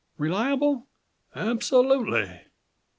"Reliable?" 0.17 0.87
"Absolutely." 1.35 2.45